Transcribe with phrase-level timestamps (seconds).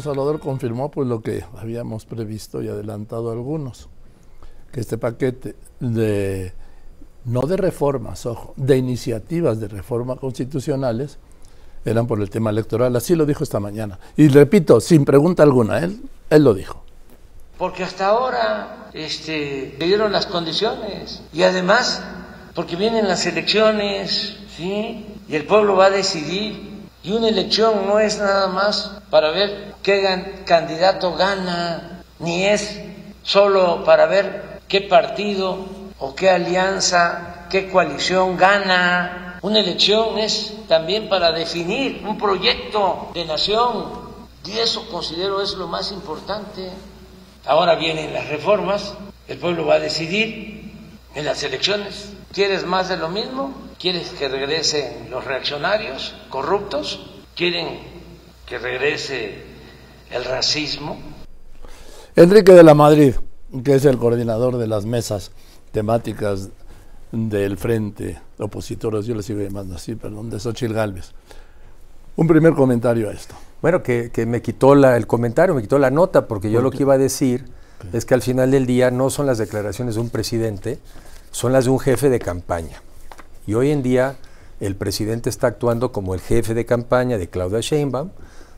[0.00, 3.88] Salvador confirmó pues lo que habíamos previsto y adelantado algunos,
[4.72, 6.52] que este paquete de
[7.24, 11.18] no de reformas, ojo, de iniciativas de reforma constitucionales
[11.84, 13.98] eran por el tema electoral, así lo dijo esta mañana.
[14.16, 16.00] Y repito, sin pregunta alguna, él,
[16.30, 16.82] él lo dijo.
[17.58, 22.02] Porque hasta ahora este, le dieron las condiciones y además
[22.54, 25.06] porque vienen las elecciones, ¿sí?
[25.28, 26.75] Y el pueblo va a decidir.
[27.06, 32.80] Y una elección no es nada más para ver qué candidato gana, ni es
[33.22, 35.66] solo para ver qué partido
[36.00, 39.38] o qué alianza, qué coalición gana.
[39.42, 43.84] Una elección es también para definir un proyecto de nación
[44.44, 46.72] y eso considero es lo más importante.
[47.46, 48.94] Ahora vienen las reformas,
[49.28, 50.72] el pueblo va a decidir
[51.14, 52.14] en las elecciones.
[52.32, 53.65] ¿Quieres más de lo mismo?
[53.86, 57.08] ¿Quieres que regresen los reaccionarios corruptos?
[57.36, 57.78] ¿Quieren
[58.44, 59.44] que regrese
[60.10, 60.98] el racismo.
[62.16, 63.14] Enrique de la Madrid,
[63.62, 65.30] que es el coordinador de las mesas
[65.70, 66.48] temáticas
[67.12, 71.12] del Frente Opositores, yo le sigo llamando así, perdón, de Xochitl Galvez.
[72.16, 73.36] Un primer comentario a esto.
[73.62, 76.82] Bueno, que, me quitó la, el comentario, me quitó la nota, porque yo lo que
[76.82, 77.44] iba a decir
[77.92, 80.80] es que al final del día no son las declaraciones de un presidente,
[81.30, 82.82] son las de un jefe de campaña.
[83.46, 84.16] Y hoy en día
[84.60, 88.10] el presidente está actuando como el jefe de campaña de Claudia Sheinbaum,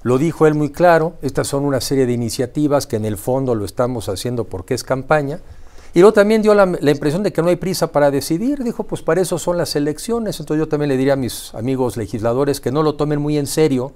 [0.02, 3.54] lo dijo él muy claro, estas son una serie de iniciativas que en el fondo
[3.54, 5.40] lo estamos haciendo porque es campaña.
[5.92, 9.02] Y luego también dio la, impresión de que no hay prisa para decidir, dijo, pues
[9.02, 10.38] para eso son las elecciones.
[10.38, 13.46] Entonces yo también le diría a mis amigos legisladores que no lo tomen muy en
[13.46, 13.92] serio,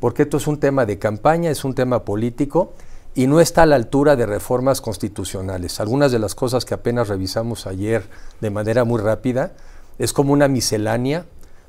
[0.00, 2.72] porque esto es un tema de campaña, es un tema político
[3.14, 5.80] y no está a la altura de reformas constitucionales.
[5.80, 8.04] Algunas de las cosas que apenas revisamos ayer
[8.40, 9.52] de manera muy rápida
[9.98, 11.26] es como una miscelánea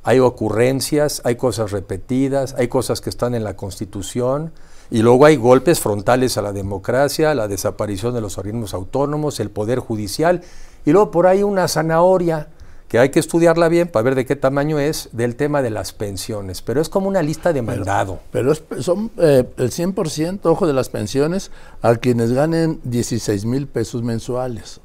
[0.07, 4.53] hay ocurrencias, hay cosas repetidas, hay cosas que están en la Constitución,
[4.89, 9.49] y luego hay golpes frontales a la democracia, la desaparición de los organismos autónomos, el
[9.49, 10.43] poder judicial,
[10.85, 12.47] y luego por ahí una zanahoria
[12.87, 15.91] que hay que estudiarla bien para ver de qué tamaño es del tema de las
[15.91, 18.19] pensiones, pero es como una lista de mandado.
[18.31, 21.51] Pero, son eh, el 100%, ojo, de las pensiones
[21.81, 24.79] a quienes ganen 16 mil pesos mensuales.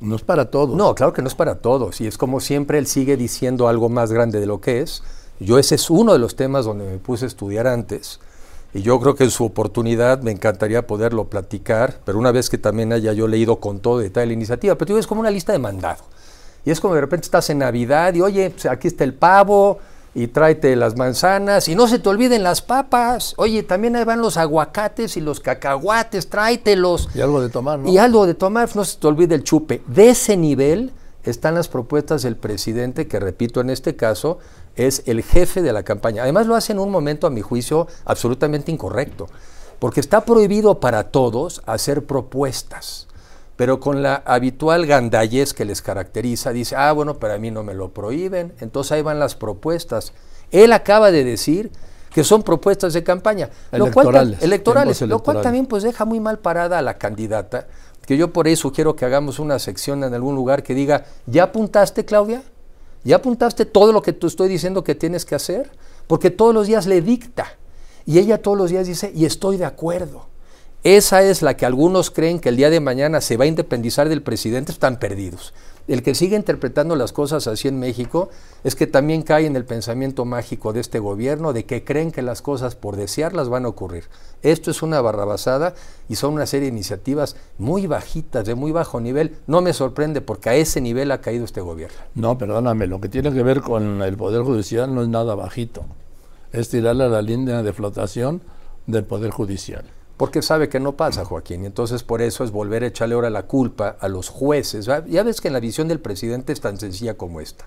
[0.00, 0.76] No es para todos.
[0.76, 2.00] No, claro que no es para todos.
[2.00, 5.02] Y es como siempre él sigue diciendo algo más grande de lo que es.
[5.38, 8.20] Yo ese es uno de los temas donde me puse a estudiar antes.
[8.72, 12.58] Y yo creo que en su oportunidad me encantaría poderlo platicar, pero una vez que
[12.58, 15.58] también haya yo leído con todo detalle la iniciativa, pero es como una lista de
[15.58, 16.04] mandado.
[16.64, 19.78] Y es como de repente estás en Navidad y oye, pues aquí está el pavo,
[20.14, 23.34] y tráete las manzanas y no se te olviden las papas.
[23.36, 27.08] Oye, también ahí van los aguacates y los cacahuates, tráetelos.
[27.14, 27.88] Y algo de tomar, ¿no?
[27.88, 29.82] Y algo de tomar, no se te olvide el chupe.
[29.86, 34.38] De ese nivel están las propuestas del presidente, que repito en este caso,
[34.74, 36.22] es el jefe de la campaña.
[36.22, 39.28] Además lo hace en un momento, a mi juicio, absolutamente incorrecto,
[39.78, 43.06] porque está prohibido para todos hacer propuestas
[43.60, 47.74] pero con la habitual gandallez que les caracteriza, dice, ah, bueno, para mí no me
[47.74, 50.14] lo prohíben, entonces ahí van las propuestas.
[50.50, 51.70] Él acaba de decir
[52.08, 56.78] que son propuestas de campaña, electorales, electorales, lo cual también pues deja muy mal parada
[56.78, 57.66] a la candidata,
[58.06, 61.42] que yo por eso quiero que hagamos una sección en algún lugar que diga, ¿ya
[61.42, 62.42] apuntaste, Claudia?
[63.04, 65.70] ¿Ya apuntaste todo lo que tú estoy diciendo que tienes que hacer?
[66.06, 67.58] Porque todos los días le dicta
[68.06, 70.29] y ella todos los días dice, y estoy de acuerdo.
[70.82, 74.08] Esa es la que algunos creen que el día de mañana se va a independizar
[74.08, 75.52] del presidente, están perdidos.
[75.88, 78.30] El que sigue interpretando las cosas así en México
[78.64, 82.22] es que también cae en el pensamiento mágico de este gobierno de que creen que
[82.22, 84.04] las cosas por desearlas van a ocurrir.
[84.40, 85.74] Esto es una barrabasada
[86.08, 89.36] y son una serie de iniciativas muy bajitas, de muy bajo nivel.
[89.46, 91.98] No me sorprende porque a ese nivel ha caído este gobierno.
[92.14, 95.84] No, perdóname, lo que tiene que ver con el Poder Judicial no es nada bajito.
[96.52, 98.40] Es tirarle a la línea de flotación
[98.86, 99.84] del Poder Judicial
[100.20, 101.62] porque sabe que no pasa, Joaquín.
[101.62, 104.84] Y entonces por eso es volver a echarle ahora la culpa a los jueces.
[104.84, 107.66] Ya ves que en la visión del presidente es tan sencilla como esta.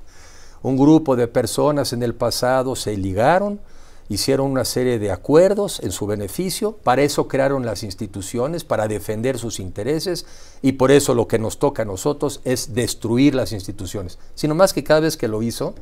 [0.61, 3.59] Un grupo de personas en el pasado se ligaron,
[4.07, 9.39] hicieron una serie de acuerdos en su beneficio, para eso crearon las instituciones, para defender
[9.39, 10.27] sus intereses,
[10.61, 14.19] y por eso lo que nos toca a nosotros es destruir las instituciones.
[14.35, 15.73] Sino más que cada vez que lo hizo,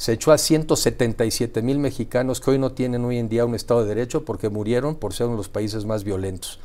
[0.00, 3.82] se echó a 177 mil mexicanos que hoy no tienen hoy en día un Estado
[3.82, 6.58] de Derecho porque murieron por ser uno de los países más violentos.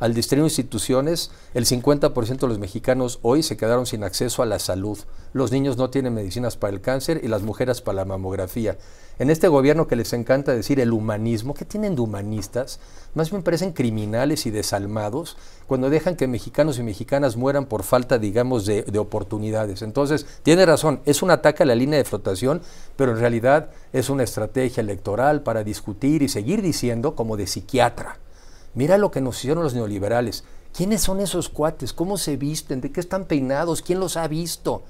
[0.00, 4.58] Al distribuir instituciones, el 50% de los mexicanos hoy se quedaron sin acceso a la
[4.58, 4.98] salud.
[5.32, 8.76] Los niños no tienen medicinas para el cáncer y las mujeres para la mamografía.
[9.20, 12.80] En este gobierno que les encanta decir el humanismo, ¿qué tienen de humanistas?
[13.14, 15.36] Más bien parecen criminales y desalmados
[15.68, 19.82] cuando dejan que mexicanos y mexicanas mueran por falta, digamos, de, de oportunidades.
[19.82, 22.60] Entonces, tiene razón, es un ataque a la línea de flotación,
[22.96, 28.18] pero en realidad es una estrategia electoral para discutir y seguir diciendo como de psiquiatra
[28.74, 30.44] Mira lo que nos hicieron los neoliberales.
[30.76, 31.92] ¿Quiénes son esos cuates?
[31.92, 32.80] ¿Cómo se visten?
[32.80, 33.82] ¿De qué están peinados?
[33.82, 34.82] ¿Quién los ha visto?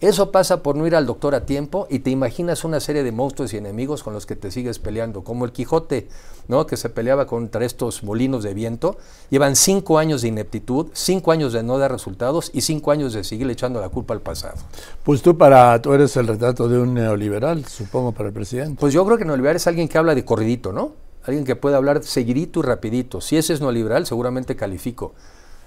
[0.00, 3.10] Eso pasa por no ir al doctor a tiempo y te imaginas una serie de
[3.10, 6.08] monstruos y enemigos con los que te sigues peleando, como el Quijote,
[6.46, 6.66] ¿no?
[6.66, 8.98] que se peleaba contra estos molinos de viento.
[9.30, 13.24] Llevan cinco años de ineptitud, cinco años de no dar resultados y cinco años de
[13.24, 14.56] seguir echando la culpa al pasado.
[15.04, 18.78] Pues tú para tú eres el retrato de un neoliberal, supongo, para el presidente.
[18.78, 21.03] Pues yo creo que neoliberal es alguien que habla de corridito, ¿no?
[21.24, 23.20] Alguien que pueda hablar seguidito y rapidito.
[23.20, 25.14] Si ese es no liberal, seguramente califico.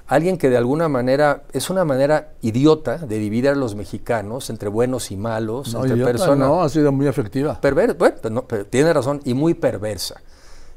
[0.08, 4.70] Alguien que de alguna manera es una manera idiota de dividir a los mexicanos entre
[4.70, 6.48] buenos y malos, no, entre personas.
[6.48, 7.60] No, ha sido muy efectiva.
[7.60, 10.22] Perver bueno, tiene razón, y muy perversa.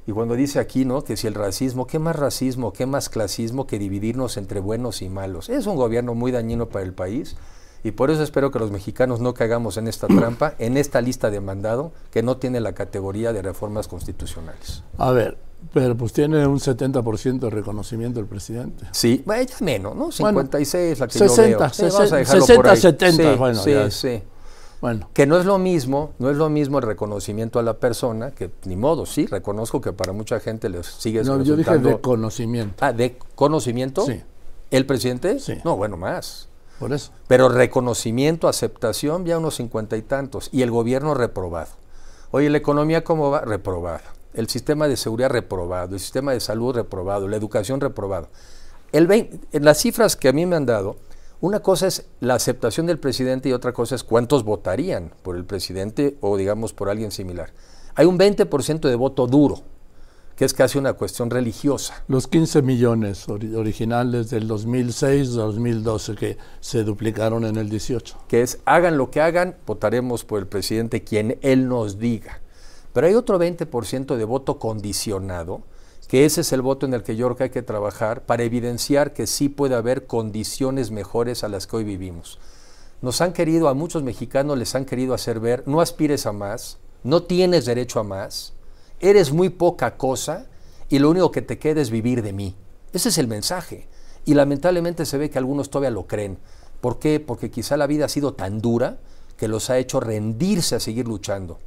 [0.07, 1.05] Y cuando dice aquí, ¿no?
[1.05, 5.09] Que si el racismo, ¿qué más racismo, qué más clasismo que dividirnos entre buenos y
[5.09, 5.49] malos?
[5.49, 7.37] Es un gobierno muy dañino para el país
[7.83, 11.31] y por eso espero que los mexicanos no caigamos en esta trampa, en esta lista
[11.31, 14.83] de mandado que no tiene la categoría de reformas constitucionales.
[14.99, 15.39] A ver,
[15.73, 18.87] pero pues tiene un 70% de reconocimiento el presidente.
[18.93, 20.11] Sí, bueno, ya menos, ¿no?
[20.11, 22.25] 56 la que 60, yo veo.
[22.25, 24.23] 60, 70, bueno, sí, sí.
[24.81, 25.11] Bueno.
[25.13, 28.51] Que no es lo mismo, no es lo mismo el reconocimiento a la persona, que
[28.65, 32.77] ni modo, sí, reconozco que para mucha gente les sigue No, yo dije de conocimiento.
[32.81, 34.07] Ah, ¿de conocimiento?
[34.07, 34.23] Sí.
[34.71, 35.39] ¿El presidente?
[35.39, 35.55] Sí.
[35.65, 36.49] No, bueno, más.
[36.81, 37.13] Por eso.
[37.29, 40.49] Pero reconocimiento, aceptación, ya unos cincuenta y tantos.
[40.51, 41.69] Y el gobierno reprobado.
[42.31, 43.43] Oye, la economía cómo va?
[43.43, 44.03] Reprobada.
[44.33, 45.95] El sistema de seguridad reprobado.
[45.95, 47.29] El sistema de salud reprobado.
[47.29, 48.29] La educación reprobado.
[48.93, 50.97] El en las cifras que a mí me han dado,
[51.43, 55.45] una cosa es la aceptación del presidente y otra cosa es cuántos votarían por el
[55.45, 57.53] presidente o digamos por alguien similar.
[57.95, 59.63] Hay un 20% de voto duro
[60.41, 62.03] que es casi una cuestión religiosa.
[62.09, 68.17] Los 15 millones originales del 2006-2012 que se duplicaron en el 18.
[68.27, 72.41] Que es, hagan lo que hagan, votaremos por el presidente quien él nos diga.
[72.95, 75.61] Pero hay otro 20% de voto condicionado,
[76.09, 78.43] que ese es el voto en el que yo creo que hay que trabajar para
[78.43, 82.39] evidenciar que sí puede haber condiciones mejores a las que hoy vivimos.
[83.03, 86.79] Nos han querido, a muchos mexicanos les han querido hacer ver, no aspires a más,
[87.03, 88.55] no tienes derecho a más,
[89.01, 90.47] eres muy poca cosa
[90.89, 92.55] y lo único que te queda es vivir de mí.
[92.93, 93.89] Ese es el mensaje.
[94.25, 96.39] Y lamentablemente se ve que algunos todavía lo creen.
[96.81, 97.21] ¿Por qué?
[97.21, 98.99] Porque quizá la vida ha sido tan dura
[99.37, 101.59] que los ha hecho rendirse a seguir luchando.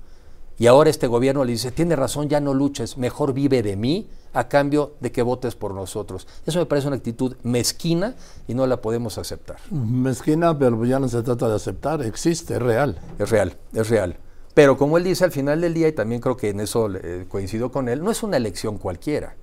[0.59, 4.07] Y ahora este gobierno le dice, tiene razón, ya no luches, mejor vive de mí
[4.33, 6.27] a cambio de que votes por nosotros.
[6.45, 8.15] Eso me parece una actitud mezquina
[8.47, 9.57] y no la podemos aceptar.
[9.71, 12.99] Mezquina, pero ya no se trata de aceptar, existe, es real.
[13.17, 14.17] Es real, es real.
[14.53, 17.25] Pero como él dice al final del día, y también creo que en eso eh,
[17.27, 19.35] coincido con él, no es una elección cualquiera.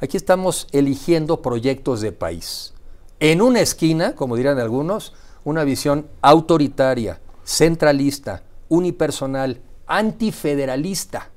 [0.00, 2.74] Aquí estamos eligiendo proyectos de país.
[3.20, 11.30] En una esquina, como dirán algunos, una visión autoritaria, centralista, unipersonal, antifederalista,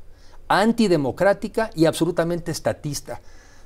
[0.47, 3.21] antidemocrática y absolutamente estatista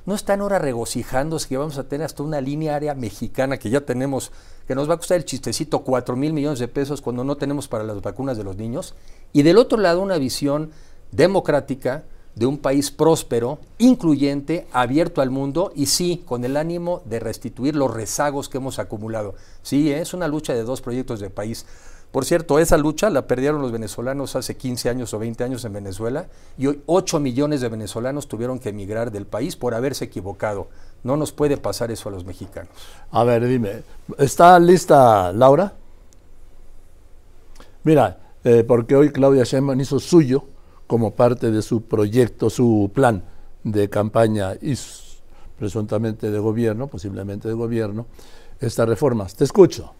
[0.06, 3.80] no están ahora regocijándose que vamos a tener hasta una línea área mexicana que ya
[3.80, 4.30] tenemos,
[4.66, 7.66] que nos va a costar el chistecito 4 mil millones de pesos cuando no tenemos
[7.66, 8.94] para las vacunas de los niños.
[9.36, 10.70] Y del otro lado una visión
[11.12, 12.04] democrática
[12.36, 17.76] de un país próspero, incluyente, abierto al mundo y sí, con el ánimo de restituir
[17.76, 19.34] los rezagos que hemos acumulado.
[19.60, 21.66] Sí, es una lucha de dos proyectos de país.
[22.12, 25.74] Por cierto, esa lucha la perdieron los venezolanos hace 15 años o 20 años en
[25.74, 30.68] Venezuela y hoy 8 millones de venezolanos tuvieron que emigrar del país por haberse equivocado.
[31.04, 32.72] No nos puede pasar eso a los mexicanos.
[33.10, 33.82] A ver, dime,
[34.16, 35.74] ¿está lista Laura?
[37.84, 40.44] Mira, eh, porque hoy Claudia Sheinbaum hizo suyo
[40.86, 43.24] como parte de su proyecto, su plan
[43.64, 44.74] de campaña y
[45.58, 48.06] presuntamente de gobierno, posiblemente de gobierno,
[48.60, 49.34] estas reformas.
[49.34, 49.92] Te escucho.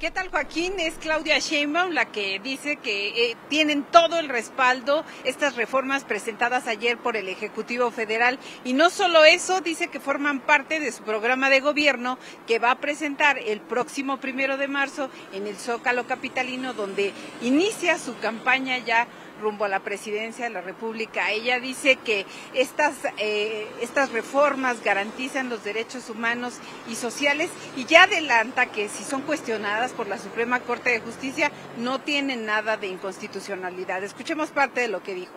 [0.00, 0.80] ¿Qué tal Joaquín?
[0.80, 6.68] Es Claudia Sheinbaum la que dice que eh, tienen todo el respaldo estas reformas presentadas
[6.68, 11.02] ayer por el Ejecutivo Federal y no solo eso, dice que forman parte de su
[11.02, 16.06] programa de gobierno que va a presentar el próximo primero de marzo en el Zócalo
[16.06, 19.06] Capitalino donde inicia su campaña ya
[19.40, 21.30] rumbo a la presidencia de la República.
[21.30, 28.04] Ella dice que estas, eh, estas reformas garantizan los derechos humanos y sociales y ya
[28.04, 32.86] adelanta que si son cuestionadas por la Suprema Corte de Justicia no tienen nada de
[32.86, 34.04] inconstitucionalidad.
[34.04, 35.32] Escuchemos parte de lo que dijo.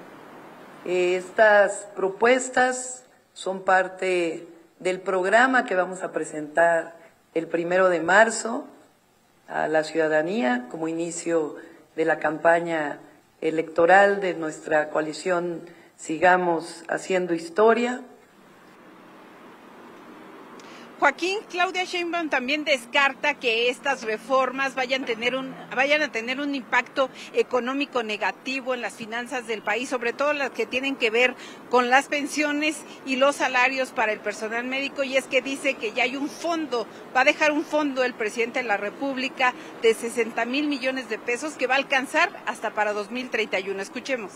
[0.86, 4.48] Estas propuestas son parte
[4.80, 6.96] del programa que vamos a presentar
[7.34, 8.68] el primero de marzo
[9.48, 11.56] a la ciudadanía como inicio
[11.96, 13.00] de la campaña
[13.44, 15.62] electoral de nuestra coalición
[15.98, 18.02] Sigamos Haciendo Historia.
[21.04, 26.56] Joaquín, Claudia Sheinbaum también descarta que estas reformas vayan tener un vayan a tener un
[26.56, 31.36] impacto económico negativo en las finanzas del país, sobre todo las que tienen que ver
[31.70, 35.92] con las pensiones y los salarios para el personal médico y es que dice que
[35.92, 39.94] ya hay un fondo, va a dejar un fondo el presidente de la República de
[39.94, 43.82] 60 mil millones de pesos que va a alcanzar hasta para 2031.
[43.82, 44.32] Escuchemos.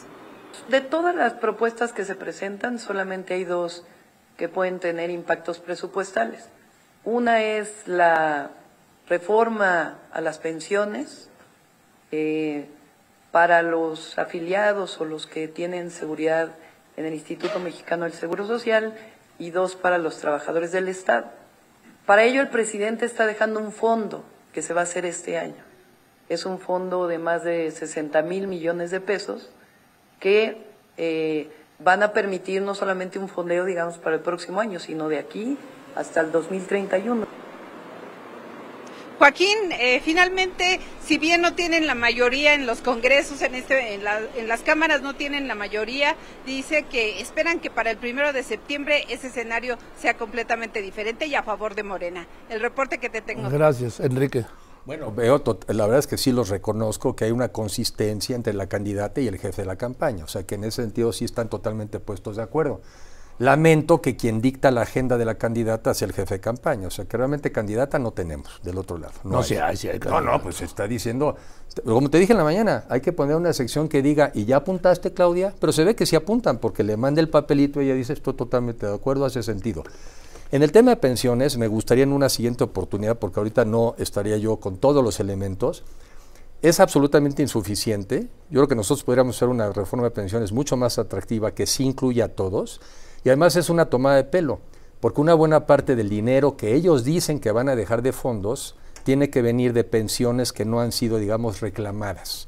[0.67, 3.86] De todas las propuestas que se presentan, solamente hay dos
[4.36, 6.50] que pueden tener impactos presupuestales.
[7.09, 8.51] Una es la
[9.07, 11.29] reforma a las pensiones
[12.11, 12.65] eh,
[13.31, 16.49] para los afiliados o los que tienen seguridad
[16.97, 18.93] en el Instituto Mexicano del Seguro Social
[19.39, 21.31] y dos para los trabajadores del Estado.
[22.05, 25.63] Para ello el presidente está dejando un fondo que se va a hacer este año.
[26.27, 29.49] Es un fondo de más de 60 mil millones de pesos
[30.19, 30.61] que
[30.97, 31.49] eh,
[31.79, 35.57] van a permitir no solamente un fondeo, digamos, para el próximo año, sino de aquí
[35.97, 37.25] hasta el 2031.
[39.17, 44.01] Joaquín, eh, finalmente, si bien no tienen la mayoría en los congresos, en, este, en,
[44.35, 48.43] en, las cámaras no tienen la mayoría, dice que esperan que para el primero de
[48.43, 52.27] septiembre ese escenario sea completamente diferente y a favor de Morena.
[52.47, 53.49] El reporte que te tengo.
[53.49, 54.45] Gracias, Enrique.
[54.85, 58.67] Bueno, veo, la verdad es que sí los reconozco que hay una consistencia entre la
[58.67, 61.49] candidata y el jefe de la campaña, o sea que en ese sentido sí están
[61.49, 62.81] totalmente puestos de acuerdo.
[63.39, 66.88] Lamento que quien dicta la agenda de la candidata sea el jefe de campaña.
[66.88, 69.13] O sea, que realmente candidata no tenemos del otro lado.
[69.24, 71.36] No, hay, hay No, no, pues está diciendo.
[71.86, 74.58] Como te dije en la mañana, hay que poner una sección que diga, ¿y ya
[74.58, 75.53] apuntaste, Claudia?
[75.60, 78.34] Pero se ve que sí apuntan, porque le manda el papelito y ella dice, estoy
[78.34, 79.84] totalmente de acuerdo, hace sentido.
[80.51, 84.38] En el tema de pensiones, me gustaría en una siguiente oportunidad, porque ahorita no estaría
[84.38, 85.84] yo con todos los elementos.
[86.63, 88.22] Es absolutamente insuficiente.
[88.50, 91.84] Yo creo que nosotros podríamos hacer una reforma de pensiones mucho más atractiva que sí
[91.84, 92.82] incluya a todos
[93.24, 94.59] y además es una tomada de pelo,
[95.00, 98.75] porque una buena parte del dinero que ellos dicen que van a dejar de fondos
[99.03, 102.47] tiene que venir de pensiones que no han sido, digamos, reclamadas.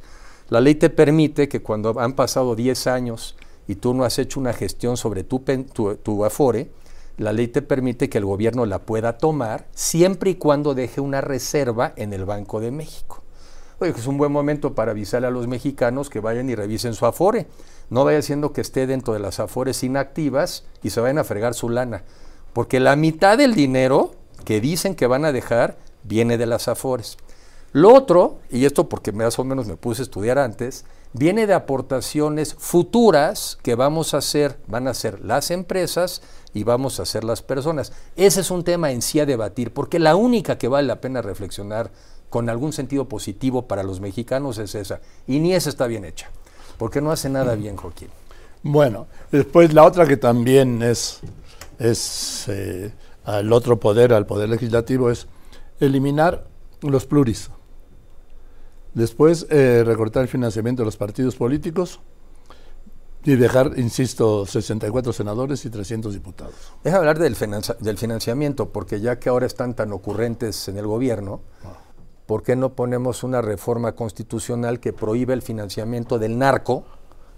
[0.49, 3.35] La ley te permite que cuando han pasado 10 años
[3.67, 6.71] y tú no has hecho una gestión sobre tu, tu, afore,
[7.17, 11.21] la ley te permite que el gobierno la pueda tomar siempre y cuando deje una
[11.21, 13.21] reserva en el Banco de México.
[13.81, 17.47] Es un buen momento para avisarle a los mexicanos que vayan y revisen su afore
[17.89, 21.53] no vaya siendo que esté dentro de las afores inactivas y se vayan a fregar
[21.53, 22.03] su lana.
[22.53, 24.11] Porque la mitad del dinero
[24.45, 27.17] que dicen que van a dejar viene de las afores.
[27.71, 31.53] Lo otro, y esto porque más o menos me puse a estudiar antes, viene de
[31.53, 36.21] aportaciones futuras que vamos a hacer, van a hacer las empresas
[36.53, 37.91] y vamos a hacer las personas.
[38.15, 41.21] Ese es un tema en sí a debatir, porque la única que vale la pena
[41.21, 41.91] reflexionar
[42.29, 46.29] con algún sentido positivo para los mexicanos es esa, y ni esa está bien hecha
[46.79, 48.07] porque no hace nada bien Joaquín.
[48.63, 51.19] Bueno, después la otra que también es,
[51.77, 52.91] es eh,
[53.25, 55.27] al otro poder, al poder legislativo, es
[55.79, 56.47] eliminar
[56.81, 57.51] los pluris.
[58.93, 61.99] Después eh, recortar el financiamiento de los partidos políticos
[63.23, 66.55] y dejar, insisto, 64 senadores y 300 diputados.
[66.83, 67.35] Deja hablar del,
[67.79, 71.88] del financiamiento, porque ya que ahora están tan ocurrentes en el gobierno, ah.
[72.29, 76.83] ¿Por qué no ponemos una reforma constitucional que prohíbe el financiamiento del narco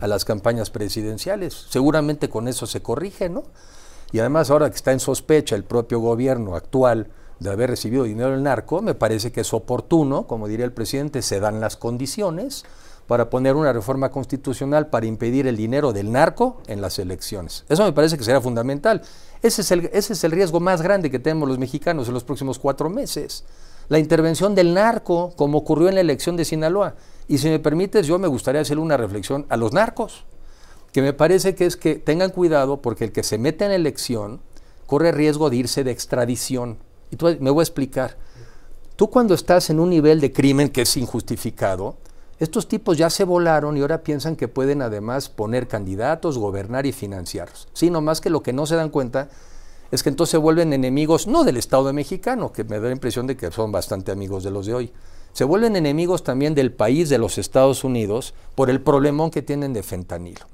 [0.01, 1.53] a las campañas presidenciales?
[1.69, 3.43] Seguramente con eso se corrige, ¿no?
[4.11, 7.07] Y además ahora que está en sospecha el propio gobierno actual
[7.39, 11.21] de haber recibido dinero del narco, me parece que es oportuno, como diría el presidente,
[11.21, 12.65] se dan las condiciones
[13.07, 17.63] para poner una reforma constitucional para impedir el dinero del narco en las elecciones.
[17.69, 19.03] Eso me parece que será fundamental.
[19.41, 22.25] Ese es el, ese es el riesgo más grande que tenemos los mexicanos en los
[22.25, 23.45] próximos cuatro meses
[23.89, 26.95] la intervención del narco, como ocurrió en la elección de Sinaloa.
[27.27, 30.25] Y si me permites, yo me gustaría hacer una reflexión a los narcos,
[30.91, 34.41] que me parece que es que tengan cuidado porque el que se mete en elección
[34.85, 36.77] corre riesgo de irse de extradición.
[37.11, 38.17] Y tú, me voy a explicar.
[38.97, 41.95] Tú cuando estás en un nivel de crimen que es injustificado,
[42.39, 46.91] estos tipos ya se volaron y ahora piensan que pueden además poner candidatos, gobernar y
[46.91, 47.67] financiarlos.
[47.71, 49.29] Sí, más que lo que no se dan cuenta
[49.91, 53.27] es que entonces se vuelven enemigos, no del Estado mexicano, que me da la impresión
[53.27, 54.93] de que son bastante amigos de los de hoy,
[55.33, 59.73] se vuelven enemigos también del país de los Estados Unidos por el problemón que tienen
[59.73, 60.45] de fentanilo.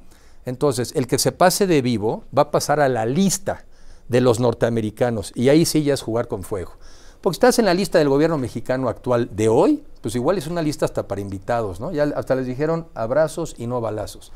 [0.45, 3.65] Entonces, el que se pase de vivo va a pasar a la lista
[4.07, 6.73] de los norteamericanos y ahí sí ya es jugar con fuego.
[7.21, 10.61] Porque estás en la lista del gobierno mexicano actual de hoy, pues igual es una
[10.61, 11.91] lista hasta para invitados, ¿no?
[11.91, 14.31] Ya hasta les dijeron abrazos y no balazos.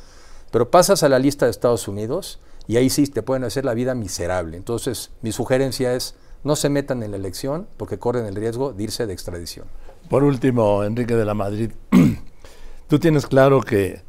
[0.51, 3.73] Pero pasas a la lista de Estados Unidos y ahí sí te pueden hacer la
[3.73, 4.57] vida miserable.
[4.57, 8.83] Entonces, mi sugerencia es no se metan en la elección porque corren el riesgo de
[8.83, 9.65] irse de extradición.
[10.09, 11.71] Por último, Enrique de la Madrid,
[12.87, 14.01] tú tienes claro que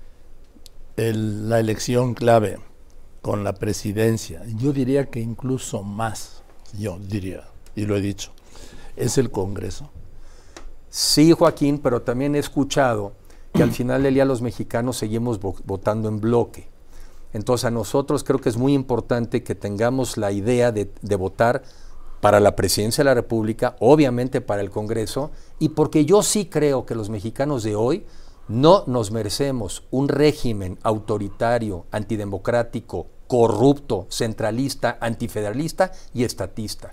[0.96, 2.58] la elección clave
[3.22, 6.42] con la presidencia, yo diría que incluso más,
[6.76, 7.44] yo diría,
[7.76, 8.32] y lo he dicho,
[8.96, 9.90] es el Congreso.
[10.90, 13.12] Sí, Joaquín, pero también he escuchado
[13.52, 16.68] que al final del día los mexicanos seguimos votando en bloque.
[17.32, 21.62] Entonces a nosotros creo que es muy importante que tengamos la idea de, de votar
[22.20, 26.86] para la presidencia de la República, obviamente para el Congreso, y porque yo sí creo
[26.86, 28.06] que los mexicanos de hoy
[28.48, 36.90] no nos merecemos un régimen autoritario, antidemocrático, corrupto, centralista, antifederalista y estatista.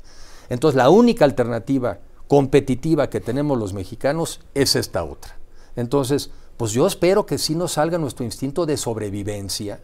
[0.49, 5.37] Entonces la única alternativa competitiva que tenemos los mexicanos es esta otra.
[5.75, 9.79] Entonces, pues yo espero que sí nos salga nuestro instinto de sobrevivencia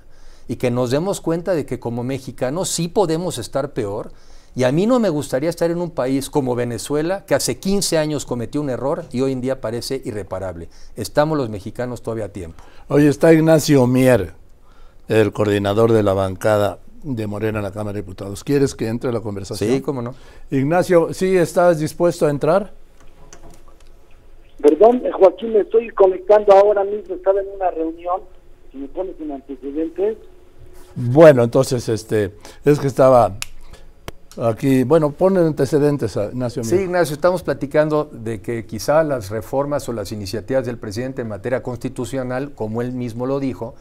[0.46, 4.12] y que nos demos cuenta de que como mexicanos sí podemos estar peor.
[4.58, 7.98] Y a mí no me gustaría estar en un país como Venezuela, que hace 15
[7.98, 10.68] años cometió un error y hoy en día parece irreparable.
[10.98, 12.62] Estamos los mexicanos todavía a tiempo.
[12.90, 14.34] Hoy está Ignacio Mier,
[15.08, 18.44] el coordinador de la bancada de Morena en la Cámara de Diputados.
[18.44, 19.70] ¿Quieres que entre a la conversación?
[19.70, 20.14] Sí, cómo no.
[20.52, 22.74] Ignacio, ¿sí estás dispuesto a entrar?
[24.62, 28.22] Perdón, eh, Joaquín, me estoy conectando ahora mismo, estaba en una reunión,
[28.72, 30.18] si me pones en antecedentes.
[30.96, 32.32] Bueno, entonces, este,
[32.64, 33.36] es que estaba
[34.38, 36.64] aquí, bueno, ponen antecedentes a Ignacio.
[36.64, 41.28] Sí, Ignacio, estamos platicando de que quizá las reformas o las iniciativas del presidente en
[41.28, 43.76] materia constitucional, como él mismo lo dijo,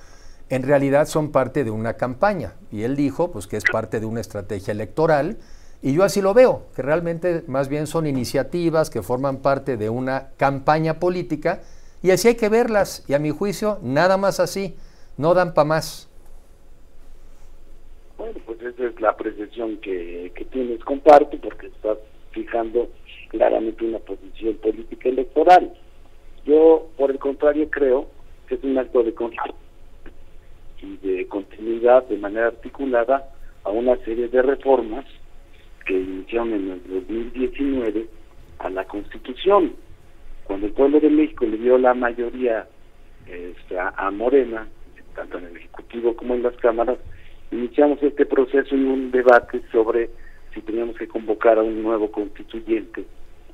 [0.50, 2.54] en realidad son parte de una campaña.
[2.70, 5.38] Y él dijo pues, que es parte de una estrategia electoral.
[5.82, 9.90] Y yo así lo veo, que realmente más bien son iniciativas que forman parte de
[9.90, 11.60] una campaña política
[12.02, 13.04] y así hay que verlas.
[13.08, 14.76] Y a mi juicio, nada más así,
[15.16, 16.08] no dan para más.
[18.16, 21.98] Bueno, pues esa es la apreciación que, que tienes, comparto, porque estás
[22.30, 22.88] fijando
[23.28, 25.74] claramente una posición política electoral.
[26.44, 28.06] Yo, por el contrario, creo
[28.48, 29.14] que es un acto de
[30.82, 33.30] y de continuidad de manera articulada
[33.64, 35.06] a una serie de reformas
[35.84, 38.06] que iniciaron en el 2019
[38.58, 39.74] a la Constitución.
[40.44, 42.66] Cuando el pueblo de México le dio la mayoría
[43.26, 44.66] este, a, Morena,
[45.14, 46.98] tanto en el Ejecutivo como en las cámaras,
[47.50, 50.10] iniciamos este proceso en un debate sobre
[50.52, 53.04] si teníamos que convocar a un nuevo constituyente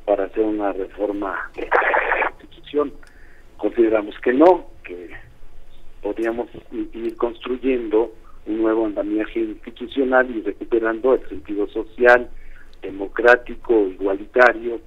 [0.04, 2.92] para hacer una reforma de la Constitución.
[3.56, 5.10] Consideramos que no, que
[6.02, 8.12] podríamos ir construyendo
[8.46, 12.28] un nuevo andamiaje institucional y recuperando el sentido social,
[12.82, 14.80] democrático, igualitario,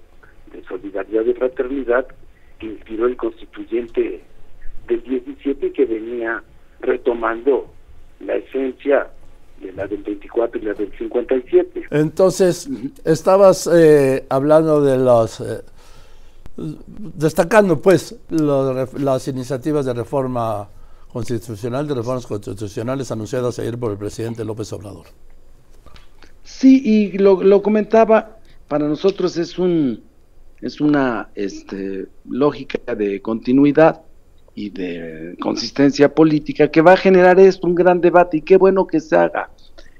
[0.52, 2.08] de solidaridad y fraternidad
[2.60, 4.22] que inspiró el constituyente
[4.88, 6.44] del 17 que venía
[6.80, 7.68] retomando
[8.20, 9.08] la esencia
[9.62, 11.84] de la del 24 y la del 57.
[11.92, 12.70] Entonces,
[13.06, 15.40] estabas eh, hablando de los...
[15.40, 15.62] Eh,
[16.56, 20.70] destacando pues las iniciativas de reforma
[21.14, 25.06] constitucional de reformas constitucionales anunciadas ayer por el presidente López Obrador.
[26.44, 30.02] Sí, y lo, comentaba, para nosotros es un
[30.62, 34.02] es una este, lógica de continuidad
[34.56, 38.88] y de consistencia política que va a generar esto, un gran debate, y qué bueno
[38.88, 39.50] que se haga.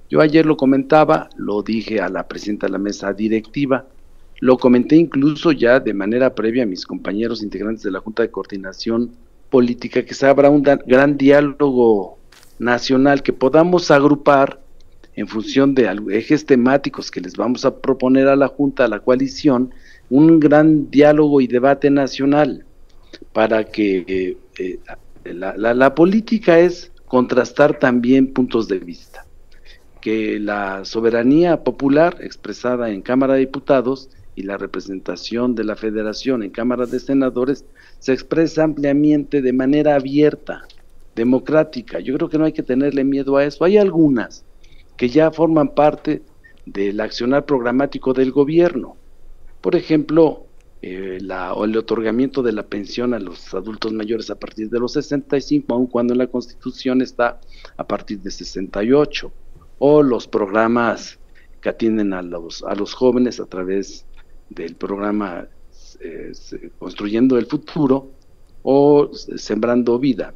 [0.10, 3.86] Yo ayer lo comentaba, lo dije a la presidenta de la mesa directiva,
[4.40, 8.32] lo comenté incluso ya de manera previa a mis compañeros integrantes de la Junta de
[8.32, 9.12] Coordinación
[9.54, 12.18] política, que se abra un gran diálogo
[12.58, 14.60] nacional, que podamos agrupar
[15.16, 19.02] en función de ejes temáticos que les vamos a proponer a la Junta, a la
[19.02, 19.72] coalición,
[20.10, 22.66] un gran diálogo y debate nacional
[23.32, 24.80] para que eh,
[25.24, 29.28] la, la política es contrastar también puntos de vista,
[30.02, 36.44] que la soberanía popular expresada en Cámara de Diputados y la representación de la federación
[36.44, 37.66] en Cámara de Senadores
[38.00, 40.68] se expresa ampliamente de manera abierta,
[41.16, 42.00] democrática.
[42.00, 43.64] Yo creo que no hay que tenerle miedo a eso.
[43.64, 44.46] Hay algunas
[44.98, 46.24] que ya forman parte
[46.66, 48.98] del accionar programático del gobierno.
[49.62, 50.48] Por ejemplo,
[50.82, 55.74] eh, el otorgamiento de la pensión a los adultos mayores a partir de los 65,
[55.74, 57.40] aun cuando en la Constitución está
[57.78, 59.32] a partir de 68,
[59.80, 61.20] o los programas
[61.62, 64.06] que atienden a los, a los jóvenes a través
[64.54, 65.48] del programa
[66.00, 66.32] eh,
[66.80, 68.12] Construyendo el Futuro
[68.62, 70.34] o Sembrando Vida.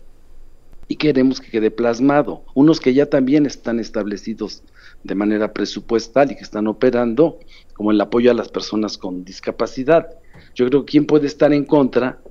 [0.87, 2.43] Y queremos que quede plasmado.
[2.53, 4.63] Unos que ya también están establecidos
[5.03, 7.39] de manera presupuestal y que están operando,
[7.73, 10.07] como el apoyo a las personas con discapacidad.
[10.55, 12.21] Yo creo que quién puede estar en contra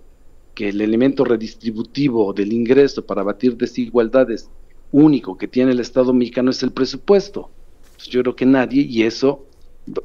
[0.54, 4.48] que el elemento redistributivo del ingreso para batir desigualdades
[4.90, 7.50] único que tiene el Estado mexicano es el presupuesto.
[8.08, 9.46] Yo creo que nadie, y eso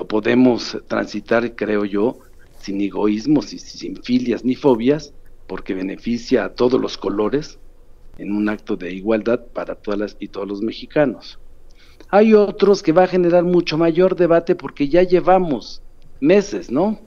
[0.08, 2.20] podemos transitar, creo yo,
[2.60, 5.14] sin egoísmos y sin filias ni fobias,
[5.48, 7.60] porque beneficia a todos los colores
[8.18, 11.40] en un acto de igualdad para todas las y todos los mexicanos.
[12.10, 15.82] Hay otros que va a generar mucho mayor debate porque ya llevamos
[16.20, 17.00] meses, ¿no?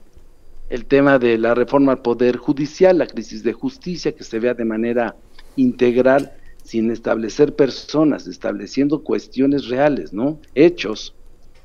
[0.69, 4.55] El tema de la reforma al poder judicial, la crisis de justicia que se vea
[4.55, 5.15] de manera
[5.57, 6.33] integral
[6.65, 10.41] sin establecer personas, estableciendo cuestiones reales, ¿no?
[10.55, 11.15] Hechos.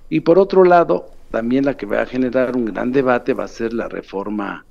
[0.10, 3.48] Y por otro lado, también la que va a generar un gran debate va a
[3.48, 4.66] ser la reforma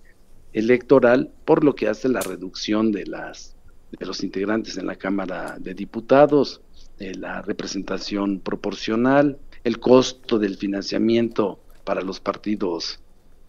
[0.52, 3.54] electoral, por lo que hace la reducción de las
[3.92, 6.60] de los integrantes en la Cámara de Diputados,
[6.98, 13.00] de la representación proporcional, el costo del financiamiento para los partidos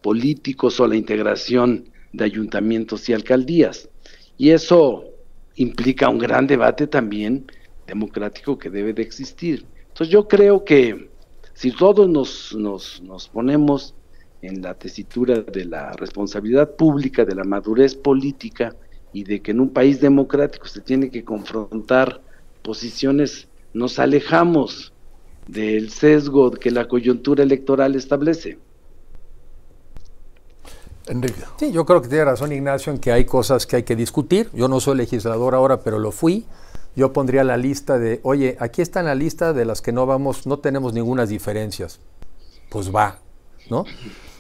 [0.02, 3.90] políticos o la integración de ayuntamientos y alcaldías.
[4.38, 5.04] Y eso
[5.56, 7.46] implica un gran debate también
[7.86, 9.66] democrático que debe de existir.
[9.90, 11.10] Entonces yo creo que
[11.60, 13.94] si todos nos, nos, nos ponemos
[14.42, 18.78] en la tesitura de la responsabilidad pública, de la madurez política
[19.12, 22.22] y de que en un país democrático se tiene que confrontar
[22.62, 24.94] posiciones, nos alejamos
[25.50, 28.58] del sesgo que la coyuntura electoral establece.
[31.08, 31.42] Enrique.
[31.58, 34.50] Sí, yo creo que tiene razón Ignacio en que hay cosas que hay que discutir.
[34.54, 36.46] Yo no soy legislador ahora, pero lo fui.
[36.96, 40.06] Yo pondría la lista de, oye, aquí está en la lista de las que no
[40.06, 42.00] vamos, no tenemos ninguna diferencias.
[42.70, 43.20] Pues va,
[43.70, 43.86] ¿no?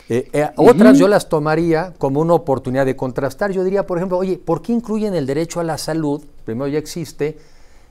[0.09, 3.51] Eh, eh, otras yo las tomaría como una oportunidad de contrastar.
[3.51, 6.23] Yo diría, por ejemplo, oye, ¿por qué incluyen el derecho a la salud?
[6.45, 7.37] Primero ya existe.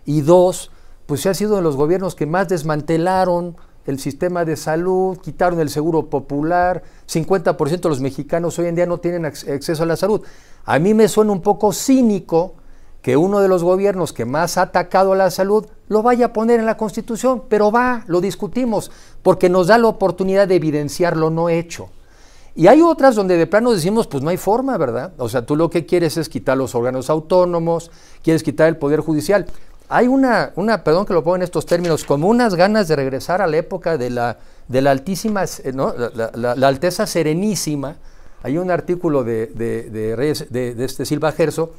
[0.05, 0.73] Y dos,
[1.07, 5.61] pues se ha sido de los gobiernos que más desmantelaron el sistema de salud, quitaron
[5.61, 9.97] el seguro popular, 50% de los mexicanos hoy en día no tienen acceso a la
[9.97, 10.21] salud.
[10.67, 12.55] A mí me suena un poco cínico
[13.03, 16.33] que uno de los gobiernos que más ha atacado a la salud lo vaya a
[16.33, 18.91] poner en la Constitución, pero va, lo discutimos,
[19.23, 21.91] porque nos da la oportunidad de evidenciar lo no hecho.
[22.55, 25.13] Y hay otras donde de plano decimos, pues no hay forma, ¿verdad?
[25.19, 27.91] O sea, tú lo que quieres es quitar los órganos autónomos,
[28.23, 29.47] quieres quitar el Poder Judicial
[29.89, 33.41] hay una, una, perdón que lo pongo en estos términos, como unas ganas de regresar
[33.41, 35.95] a la época de la, de la altísima, eh, ¿no?
[36.15, 37.97] la, Alteza Serenísima.
[38.43, 41.73] Hay un artículo de, de, de, este Silva Gerso,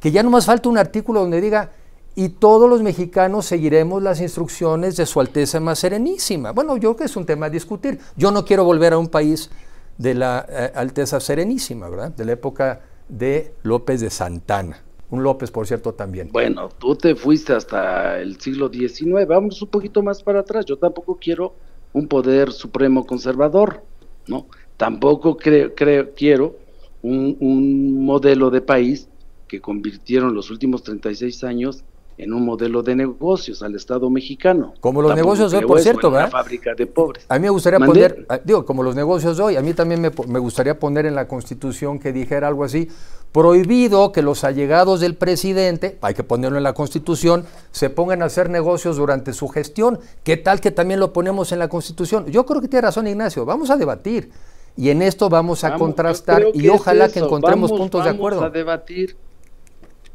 [0.00, 1.72] que ya no más falta un artículo donde diga,
[2.18, 6.52] y todos los mexicanos seguiremos las instrucciones de Su Alteza más Serenísima.
[6.52, 7.98] Bueno, yo creo que es un tema a discutir.
[8.16, 9.50] Yo no quiero volver a un país
[9.98, 12.12] de la eh, Alteza Serenísima, ¿verdad?
[12.12, 14.82] De la época de López de Santana.
[15.10, 16.30] Un López, por cierto, también.
[16.32, 20.64] Bueno, tú te fuiste hasta el siglo XIX, vamos un poquito más para atrás.
[20.64, 21.54] Yo tampoco quiero
[21.92, 23.82] un poder supremo conservador,
[24.26, 24.46] ¿no?
[24.78, 26.56] Tampoco creo, creo, quiero
[27.02, 29.08] un, un modelo de país
[29.46, 31.84] que convirtieron los últimos 36 años
[32.18, 34.74] en un modelo de negocios al Estado mexicano.
[34.80, 36.30] Como los negocios hoy, por cierto, ¿verdad?
[36.30, 37.26] fábrica de pobres.
[37.28, 40.10] A mí me gustaría poner, ah, digo, como los negocios hoy, a mí también me,
[40.26, 42.88] me, gustaría poner en la Constitución que dijera algo así,
[43.32, 48.26] prohibido que los allegados del presidente, hay que ponerlo en la Constitución, se pongan a
[48.26, 49.98] hacer negocios durante su gestión.
[50.24, 52.26] ¿Qué tal que también lo ponemos en la Constitución?
[52.26, 54.30] Yo creo que tiene razón Ignacio, vamos a debatir.
[54.78, 58.40] Y en esto vamos a contrastar y ojalá que encontremos puntos de acuerdo.
[58.40, 59.16] Vamos a debatir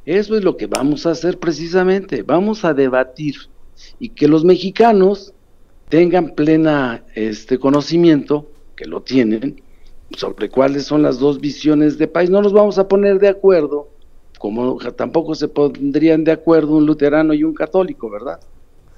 [0.06, 3.36] eso es lo que vamos a hacer precisamente, vamos a debatir
[4.00, 5.34] y que los mexicanos
[5.90, 9.62] tengan plena este conocimiento, que lo tienen,
[10.18, 12.30] sobre cuáles son las dos visiones de país.
[12.30, 13.90] No nos vamos a poner de acuerdo,
[14.40, 18.40] como tampoco se pondrían de acuerdo un luterano y un católico, ¿verdad?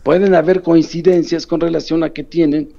[0.03, 2.73] Pueden haber coincidencias con relación a que tienen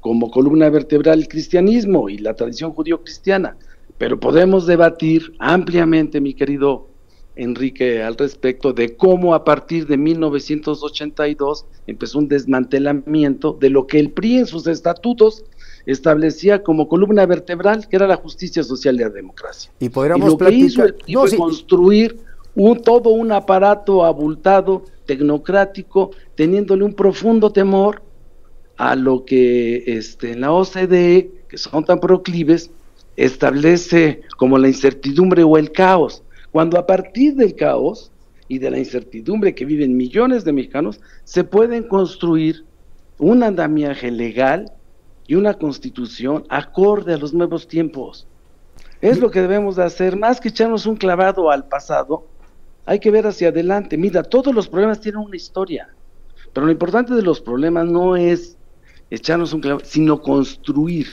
[0.00, 3.56] como columna vertebral el cristianismo y la tradición judío-cristiana,
[3.98, 6.89] pero podemos debatir ampliamente, mi querido
[7.36, 13.98] Enrique al respecto de cómo a partir de 1982 empezó un desmantelamiento de lo que
[13.98, 15.44] el PRI en sus estatutos
[15.86, 19.72] establecía como columna vertebral, que era la justicia social y la democracia.
[19.78, 22.18] Y podríamos lo que hizo el PRI fue construir
[22.54, 28.02] un, todo un aparato abultado, tecnocrático, teniéndole un profundo temor
[28.76, 32.70] a lo que este, en la OCDE, que son tan proclives,
[33.16, 38.10] establece como la incertidumbre o el caos cuando a partir del caos
[38.48, 42.64] y de la incertidumbre que viven millones de mexicanos, se pueden construir
[43.18, 44.72] un andamiaje legal
[45.26, 48.26] y una constitución acorde a los nuevos tiempos.
[49.00, 52.26] Es lo que debemos de hacer, más que echarnos un clavado al pasado,
[52.84, 53.96] hay que ver hacia adelante.
[53.96, 55.88] Mira, todos los problemas tienen una historia,
[56.52, 58.56] pero lo importante de los problemas no es
[59.10, 61.06] echarnos un clavado, sino construir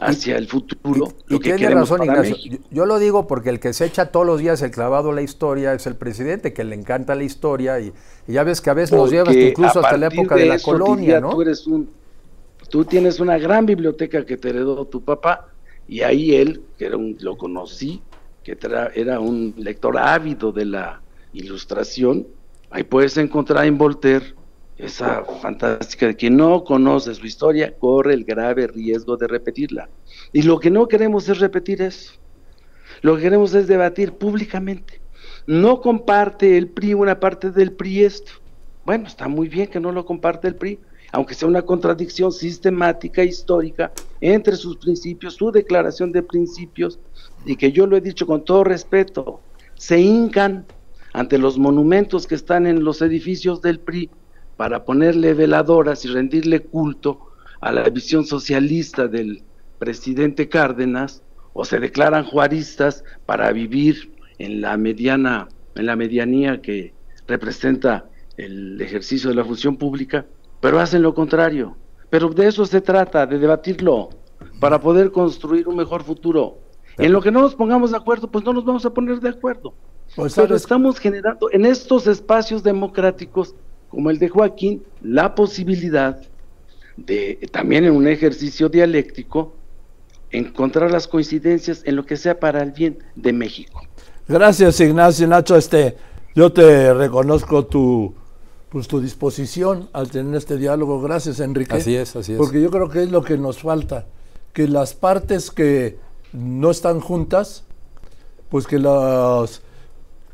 [0.00, 1.08] hacia el futuro.
[1.28, 2.36] Y, lo que tiene razón, Ignacio.
[2.36, 5.14] Yo, yo, lo digo porque el que se echa todos los días el clavado a
[5.14, 7.92] la historia es el presidente, que le encanta la historia y,
[8.26, 10.58] y ya ves que a veces nos lleva incluso hasta la época de, de la
[10.58, 11.30] colonia, ¿no?
[11.30, 11.88] Tú, eres un,
[12.68, 15.48] tú tienes una gran biblioteca que te heredó tu papá
[15.88, 18.02] y ahí él, que era un, lo conocí,
[18.44, 21.00] que era, era un lector ávido de la
[21.32, 22.26] ilustración,
[22.70, 24.34] ahí puedes encontrar en Voltaire
[24.78, 29.88] esa fantástica de quien no conoce su historia corre el grave riesgo de repetirla.
[30.32, 32.12] Y lo que no queremos es repetir eso.
[33.02, 35.00] Lo que queremos es debatir públicamente.
[35.46, 38.32] No comparte el PRI una parte del PRI esto.
[38.84, 40.78] Bueno, está muy bien que no lo comparte el PRI,
[41.12, 46.98] aunque sea una contradicción sistemática, histórica, entre sus principios, su declaración de principios,
[47.44, 49.40] y que yo lo he dicho con todo respeto,
[49.74, 50.66] se hincan
[51.12, 54.10] ante los monumentos que están en los edificios del PRI
[54.58, 57.28] para ponerle veladoras y rendirle culto
[57.60, 59.44] a la visión socialista del
[59.78, 66.92] presidente Cárdenas, o se declaran juaristas para vivir en la mediana, en la medianía que
[67.28, 70.26] representa el ejercicio de la función pública,
[70.60, 71.76] pero hacen lo contrario.
[72.10, 74.10] Pero de eso se trata, de debatirlo,
[74.58, 76.58] para poder construir un mejor futuro.
[76.96, 79.28] En lo que no nos pongamos de acuerdo, pues no nos vamos a poner de
[79.28, 79.72] acuerdo.
[80.16, 83.54] Pues pero estamos generando en estos espacios democráticos
[83.88, 86.20] como el de Joaquín, la posibilidad
[86.96, 89.54] de, también en un ejercicio dialéctico,
[90.30, 93.82] encontrar las coincidencias en lo que sea para el bien de México.
[94.26, 95.56] Gracias, Ignacio Nacho.
[95.56, 95.96] Este,
[96.34, 98.14] yo te reconozco tu,
[98.68, 101.00] pues, tu disposición al tener este diálogo.
[101.00, 101.76] Gracias, Enrique.
[101.76, 102.38] Así es, así es.
[102.38, 104.06] Porque yo creo que es lo que nos falta,
[104.52, 105.98] que las partes que
[106.32, 107.64] no están juntas,
[108.50, 109.62] pues que las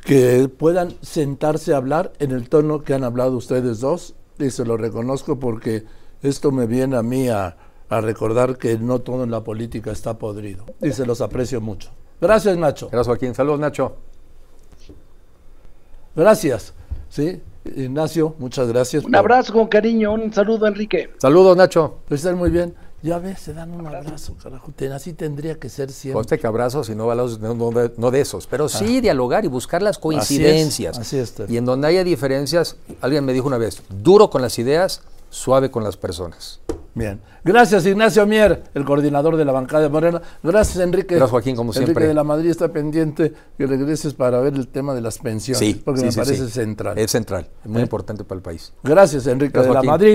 [0.05, 4.65] que puedan sentarse a hablar en el tono que han hablado ustedes dos, y se
[4.65, 5.85] lo reconozco porque
[6.23, 7.57] esto me viene a mí a,
[7.89, 11.91] a recordar que no todo en la política está podrido, y se los aprecio mucho.
[12.21, 12.89] Gracias, Nacho.
[12.91, 13.35] Gracias, Joaquín.
[13.35, 13.97] Saludos, Nacho.
[16.15, 16.75] Gracias.
[17.09, 19.05] Sí, Ignacio, muchas gracias.
[19.05, 19.19] Un por...
[19.19, 21.11] abrazo con cariño, un saludo, Enrique.
[21.19, 21.99] Saludos, Nacho.
[22.11, 22.75] Están muy bien.
[23.05, 24.73] Ya ves, se dan un abrazo, carajo.
[24.95, 26.15] Así tendría que ser siempre.
[26.15, 29.01] Conste que abrazos y no, no, de, no de esos, pero sí ah.
[29.03, 30.99] dialogar y buscar las coincidencias.
[30.99, 34.31] Así es, así es y en donde haya diferencias, alguien me dijo una vez, duro
[34.31, 36.61] con las ideas, suave con las personas.
[36.95, 37.21] Bien.
[37.43, 40.23] Gracias, Ignacio Mier, el coordinador de la bancada de Morena.
[40.43, 41.17] Gracias, Enrique.
[41.17, 42.07] Gracias, Joaquín, como Enrique siempre.
[42.07, 45.59] de la Madrid está pendiente que regreses para ver el tema de las pensiones.
[45.59, 46.51] Sí, porque sí, me sí, parece sí.
[46.53, 46.97] central.
[46.97, 47.83] Es central, es muy ¿Eh?
[47.83, 48.73] importante para el país.
[48.83, 49.93] Gracias, Enrique Gracias, de la.
[49.93, 50.13] Madrid.